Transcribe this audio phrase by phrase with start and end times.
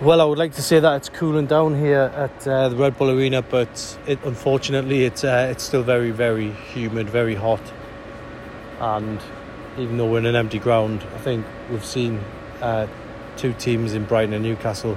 [0.00, 2.96] Well, I would like to say that it's cooling down here at uh, the Red
[2.96, 7.60] Bull Arena, but it, unfortunately, it's uh, it's still very, very humid, very hot,
[8.78, 9.20] and
[9.76, 12.20] even though we're in an empty ground, I think we've seen
[12.62, 12.86] uh,
[13.36, 14.96] two teams in Brighton and Newcastle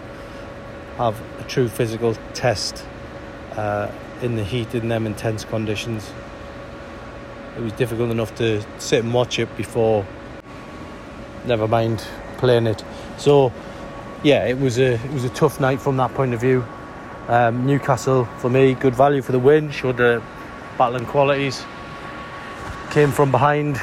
[0.97, 2.85] have a true physical test
[3.53, 3.91] uh,
[4.21, 6.11] in the heat in them intense conditions.
[7.57, 10.05] It was difficult enough to sit and watch it before,
[11.47, 12.05] never mind
[12.37, 12.83] playing it.
[13.17, 13.51] So
[14.23, 16.63] yeah, it was a it was a tough night from that point of view.
[17.27, 20.21] Um, Newcastle for me, good value for the win, showed the
[20.77, 21.63] battling qualities.
[22.91, 23.79] Came from behind,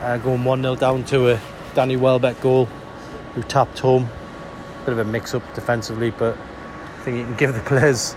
[0.00, 1.40] uh, going one 0 down to a
[1.74, 2.66] Danny Welbeck goal,
[3.34, 4.08] who tapped home.
[4.84, 8.14] Bit of a mix-up defensively, but I think you can give the players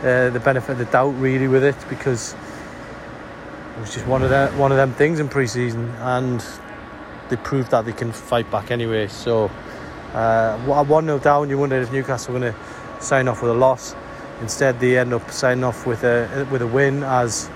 [0.00, 2.34] uh, the benefit of the doubt really with it because
[3.76, 6.44] it was just one of the, one of them things in pre-season, and
[7.28, 9.06] they proved that they can fight back anyway.
[9.06, 9.50] So.
[10.16, 13.54] Uh, 1 0 down, you wondered if Newcastle were going to sign off with a
[13.54, 13.94] loss.
[14.40, 17.50] Instead, they end up signing off with a with a win as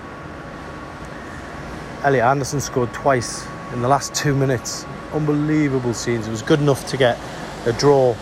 [2.03, 4.85] Elliot Anderson scored twice in the last two minutes.
[5.11, 6.27] Unbelievable scenes.
[6.27, 7.17] It was good enough to get
[7.65, 8.15] a draw,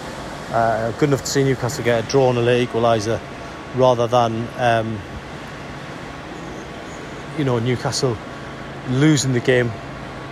[0.51, 3.19] uh, good enough to see Newcastle get a draw and a late equaliser
[3.75, 4.99] rather than, um,
[7.37, 8.17] you know, Newcastle
[8.89, 9.69] losing the game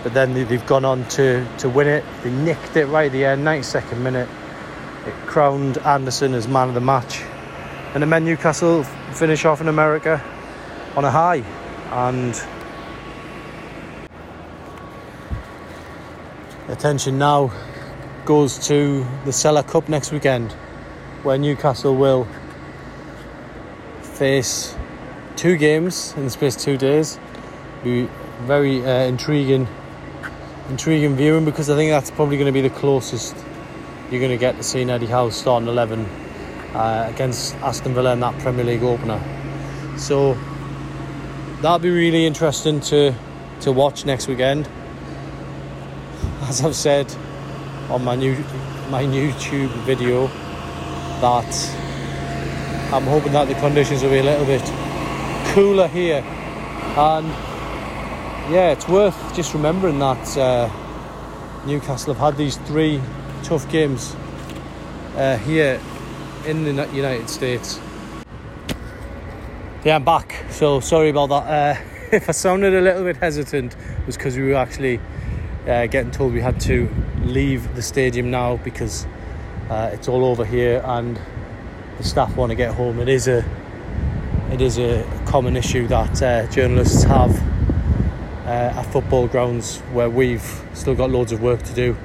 [0.03, 2.03] but then they've gone on to, to win it.
[2.23, 4.29] They nicked it right at the end, 92nd minute.
[5.05, 7.21] It crowned Anderson as man of the match.
[7.93, 10.21] And then Newcastle finish off in America
[10.95, 11.43] on a high.
[11.91, 12.39] And
[16.67, 17.51] attention now
[18.25, 20.51] goes to the Sela Cup next weekend,
[21.23, 22.27] where Newcastle will
[24.01, 24.75] face
[25.37, 27.19] two games in the space of two days.
[27.83, 28.09] Be
[28.41, 29.67] very uh, intriguing
[30.69, 33.35] intriguing viewing because I think that's probably going to be the closest
[34.11, 36.05] you're going to get to seeing Eddie Howe starting 11
[36.73, 39.21] uh, against Aston Villa in that Premier League opener.
[39.97, 40.37] So
[41.61, 43.13] that'll be really interesting to
[43.61, 44.69] to watch next weekend.
[46.43, 47.13] As I've said
[47.89, 48.35] on my new
[48.89, 50.27] my YouTube video,
[51.19, 51.69] that
[52.93, 54.63] I'm hoping that the conditions will be a little bit
[55.53, 56.23] cooler here
[56.97, 57.46] and
[58.49, 60.69] yeah, it's worth just remembering that uh,
[61.65, 63.01] Newcastle have had these three
[63.43, 64.15] tough games
[65.17, 65.81] uh, here
[66.45, 67.79] in the United States.
[69.83, 70.45] Yeah, I'm back.
[70.49, 71.77] So sorry about that.
[71.77, 71.81] Uh,
[72.15, 75.01] if I sounded a little bit hesitant, it was because we were actually
[75.67, 76.89] uh, getting told we had to
[77.23, 79.05] leave the stadium now because
[79.69, 81.19] uh, it's all over here and
[81.97, 82.99] the staff want to get home.
[82.99, 83.43] It is a
[84.53, 87.56] it is a common issue that uh, journalists have
[88.47, 91.97] uh, at football grounds where we've still got loads of work to do.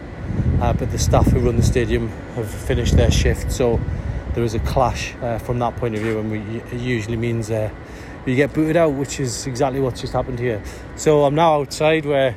[0.60, 3.80] Uh, but the staff who run the stadium have finished their shift, so
[4.34, 7.50] there is a clash uh, from that point of view, and we, it usually means
[7.50, 7.70] uh,
[8.26, 10.62] you get booted out, which is exactly what's just happened here.
[10.96, 12.36] So I'm now outside where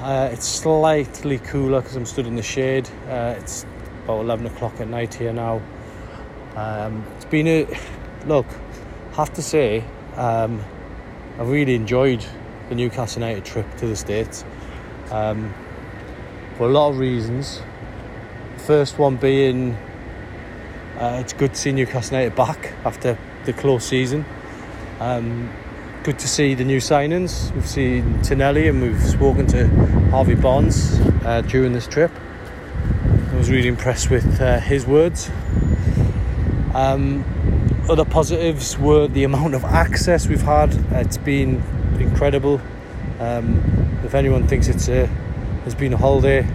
[0.00, 2.88] uh, it's slightly cooler because I'm stood in the shade.
[3.08, 3.64] Uh, it's
[4.04, 5.62] about 11 o'clock at night here now.
[6.56, 7.66] Um, it's been a
[8.26, 8.46] look,
[9.14, 9.84] have to say.
[10.16, 10.62] Um,
[11.36, 12.24] I really enjoyed
[12.68, 14.44] the Newcastle United trip to the States
[15.10, 15.52] um,
[16.56, 17.60] for a lot of reasons.
[18.58, 19.76] First one being
[20.96, 24.24] uh, it's good to see Newcastle United back after the close season.
[25.00, 25.52] Um,
[26.04, 27.52] good to see the new signings.
[27.52, 29.66] We've seen Tonali and we've spoken to
[30.10, 32.12] Harvey Barnes uh, during this trip.
[33.32, 35.30] I was really impressed with uh, his words.
[36.74, 37.24] Um,
[37.88, 40.72] other positives were the amount of access we've had.
[40.92, 41.62] It's been
[42.00, 42.60] incredible.
[43.20, 45.06] Um, if anyone thinks it's a
[45.64, 46.46] has been a holiday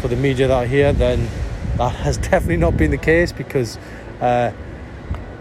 [0.00, 1.28] for the media that are here, then
[1.76, 3.78] that has definitely not been the case because
[4.20, 4.52] uh,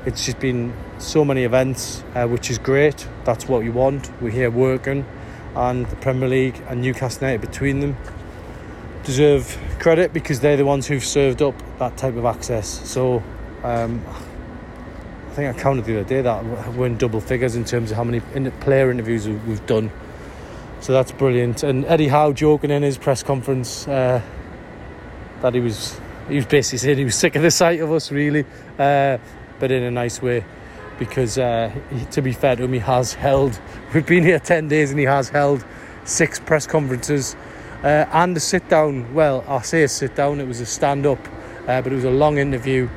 [0.05, 3.07] it's just been so many events, uh, which is great.
[3.23, 4.11] That's what you want.
[4.21, 5.05] We're here working,
[5.55, 7.97] and the Premier League and Newcastle United between them
[9.03, 12.67] deserve credit because they're the ones who've served up that type of access.
[12.89, 13.23] So
[13.63, 14.03] um,
[15.39, 18.03] think I counted the other day that we're in double figures in terms of how
[18.03, 18.19] many
[18.59, 19.89] player interviews we've done.
[20.81, 21.63] So that's brilliant.
[21.63, 24.21] And Eddie Howe joking in his press conference uh,
[25.41, 28.11] that he was he was basically saying he was sick of the sight of us,
[28.11, 28.45] really,
[28.77, 29.17] uh,
[29.59, 30.43] but in a nice way.
[30.99, 31.73] Because uh,
[32.11, 33.59] to be fair to him, he has held.
[33.93, 35.65] We've been here ten days, and he has held
[36.03, 37.35] six press conferences
[37.83, 39.13] uh, and a sit down.
[39.13, 40.41] Well, I say a sit down.
[40.41, 41.25] It was a stand up,
[41.67, 42.89] uh, but it was a long interview,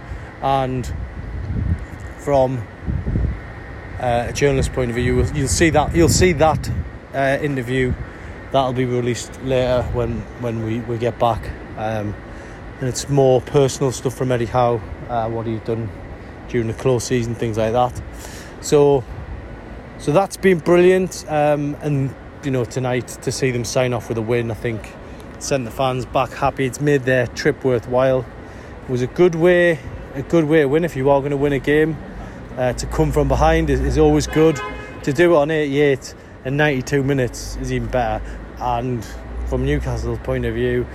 [0.42, 0.92] and
[2.22, 2.58] from
[4.00, 6.70] uh, a journalist point of view, you'll, you'll see that you'll see that
[7.14, 7.94] uh, interview.
[8.50, 11.50] That'll be released later when when we, we get back.
[11.76, 12.14] Um,
[12.80, 15.88] and it's more personal stuff from Eddie Howe, uh, what he's done
[16.48, 18.02] during the close season, things like that.
[18.60, 19.04] So,
[19.98, 21.24] so that's been brilliant.
[21.28, 22.14] Um, and
[22.44, 24.92] you know, tonight to see them sign off with a win, I think
[25.38, 26.66] sent the fans back happy.
[26.66, 28.26] It's made their trip worthwhile.
[28.84, 29.78] It was a good way,
[30.14, 31.96] a good way to win if you are going to win a game.
[32.56, 34.60] Uh, to come from behind is, is always good.
[35.04, 36.14] To do it on 88
[36.44, 38.24] and 92 minutes is even better.
[38.58, 39.04] And
[39.46, 40.86] from Newcastle's point of view,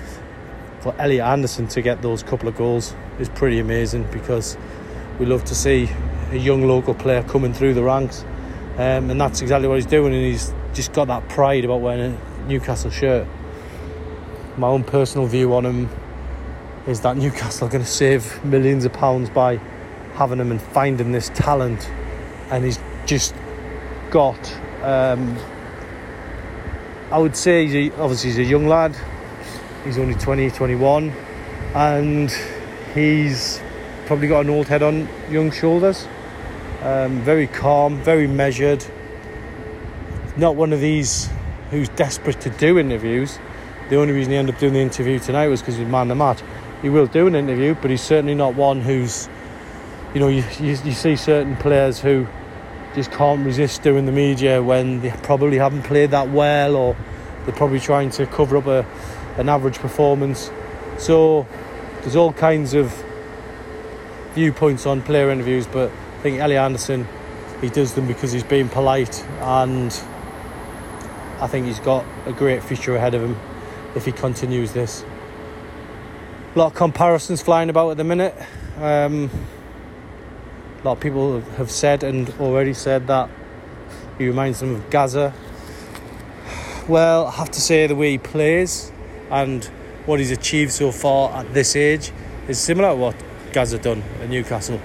[0.80, 4.57] for Elliot Anderson to get those couple of goals is pretty amazing because
[5.19, 5.89] we love to see
[6.31, 8.24] a young local player coming through the ranks,
[8.77, 10.13] um, and that's exactly what he's doing.
[10.13, 13.27] And he's just got that pride about wearing a Newcastle shirt.
[14.57, 15.89] My own personal view on him
[16.86, 19.60] is that Newcastle are going to save millions of pounds by
[20.18, 21.90] having him and finding this talent,
[22.52, 23.34] and he's just
[24.10, 24.54] got.
[24.84, 25.38] Um,
[27.12, 28.96] I would say he's a, obviously he's a young lad
[29.88, 31.14] He's only 20, 21,
[31.74, 32.30] and
[32.94, 33.62] he's
[34.06, 36.06] probably got an old head on young shoulders.
[36.81, 38.84] Um, very calm, very measured.
[40.36, 41.30] Not one of these
[41.72, 43.40] who's desperate to do interviews.
[43.90, 46.16] The only reason he ended up doing the interview tonight was because he's man the
[46.16, 46.42] match.
[46.81, 49.30] He will do an interview, but he's certainly not one who's,
[50.13, 52.27] you know, you, you, you see certain players who
[52.95, 56.95] just can't resist doing the media when they probably haven't played that well or
[57.45, 58.86] they're probably trying to cover up a,
[59.38, 60.50] an average performance.
[60.98, 61.45] So
[62.01, 62.94] there's all kinds of
[64.33, 67.07] viewpoints on player interviews, but I think Ellie Anderson
[67.62, 69.92] he does them because he's being polite and
[71.39, 73.38] I think he's got a great future ahead of him
[73.95, 75.03] if he continues this.
[76.56, 78.36] A lot of comparisons flying about at the minute.
[78.80, 79.30] Um,
[80.79, 83.29] a lot of people have said and already said that
[84.18, 85.33] he reminds them of Gazza.
[86.88, 88.91] Well, I have to say the way he plays
[89.29, 89.65] and
[90.06, 92.12] what he's achieved so far at this age
[92.47, 93.15] is similar to what
[93.51, 94.79] Gazza done at Newcastle.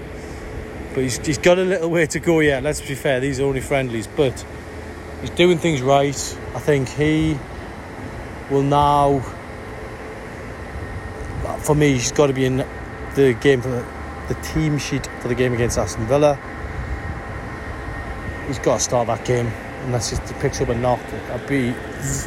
[0.93, 3.45] But he's, he's got a little way to go yet, let's be fair, these are
[3.45, 4.45] only friendlies, but
[5.21, 6.37] he's doing things right.
[6.55, 7.37] I think he
[8.49, 9.19] will now,
[11.59, 12.57] for me, he's got to be in
[13.15, 13.85] the game for
[14.27, 16.35] the, team sheet for the game against Aston Villa.
[18.47, 19.51] He's got to start that game
[19.85, 20.99] unless he picks up a knock.
[21.31, 21.69] I'd be,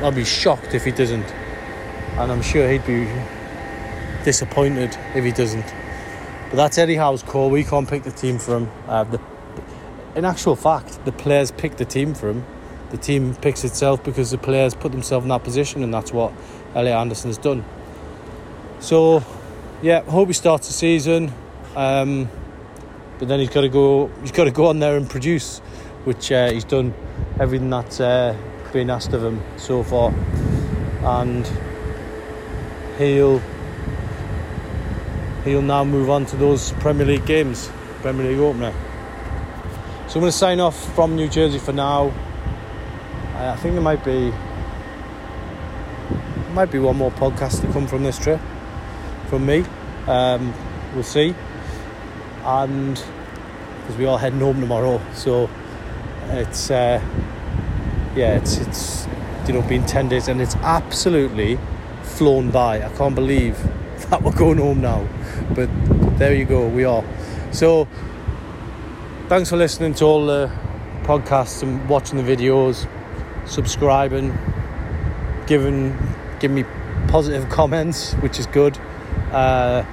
[0.03, 1.27] I'd be shocked if he doesn't
[2.19, 3.07] and I'm sure he'd be
[4.25, 5.67] disappointed if he doesn't.
[6.51, 7.51] But that's Eddie Howe's call.
[7.51, 8.71] We can't pick the team for him.
[8.89, 9.21] Uh, the,
[10.15, 12.47] in actual fact, the players pick the team for him.
[12.91, 16.33] The team picks itself because the players put themselves in that position, and that's what
[16.75, 17.65] Elliot Anderson has done.
[18.81, 19.23] So,
[19.83, 21.33] yeah, hope he starts the season.
[21.77, 22.31] Um,
[23.19, 24.09] but then he's got to go.
[24.23, 25.59] He's got to go on there and produce,
[26.05, 26.95] which uh, he's done
[27.39, 28.37] everything that's uh,
[28.73, 30.13] been asked of him so far,
[31.03, 31.47] and
[32.99, 33.41] he'll
[35.45, 38.73] he'll now move on to those Premier League games, Premier League opener.
[40.09, 42.13] So I'm going to sign off from New Jersey for now.
[43.35, 44.33] I think there might be
[46.53, 48.41] might be one more podcast to come from this trip
[49.29, 49.63] from me.
[50.07, 50.55] Um,
[50.95, 51.35] we'll see.
[52.47, 52.95] And
[53.81, 55.51] because we are heading home tomorrow, so
[56.29, 57.01] it's uh,
[58.15, 59.09] yeah, it's it's
[59.49, 61.59] you know been ten days and it's absolutely
[62.03, 62.85] flown by.
[62.85, 63.59] I can't believe
[64.11, 65.09] that we're going home now.
[65.55, 65.69] But
[66.19, 67.05] there you go, we are.
[67.51, 67.89] So
[69.29, 70.51] thanks for listening to all the
[71.03, 72.89] podcasts and watching the videos,
[73.47, 74.37] subscribing,
[75.49, 75.99] giving
[76.39, 76.65] giving me
[77.09, 78.79] positive comments, which is good.
[79.33, 79.85] Uh,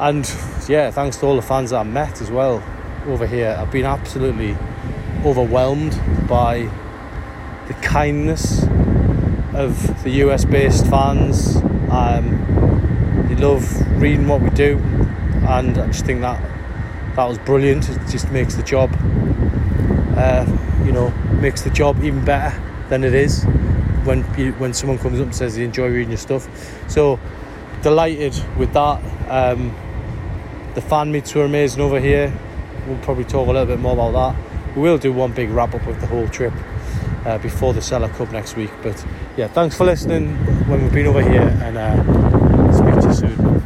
[0.00, 0.24] and
[0.66, 2.64] yeah, thanks to all the fans that I met as well
[3.06, 3.54] over here.
[3.58, 4.56] I've been absolutely
[5.26, 6.70] overwhelmed by
[7.68, 8.62] the kindness
[9.52, 11.56] of the US based fans.
[11.90, 14.78] Um, they love reading what we do,
[15.46, 16.40] and I just think that
[17.16, 17.90] that was brilliant.
[17.90, 18.90] It just makes the job,
[20.16, 20.46] uh,
[20.86, 21.10] you know,
[21.42, 23.44] makes the job even better than it is
[24.04, 26.48] when you, when someone comes up and says they enjoy reading your stuff.
[26.88, 27.20] So
[27.82, 29.02] delighted with that.
[29.28, 29.76] Um,
[30.74, 32.32] the fan meets were amazing over here.
[32.86, 34.76] We'll probably talk a little bit more about that.
[34.76, 36.52] We will do one big wrap up of the whole trip
[37.24, 38.70] uh, before the Sela Cup next week.
[38.82, 39.04] But
[39.36, 40.36] yeah, thanks for listening
[40.68, 43.62] when we've been over here and uh, speak to you soon.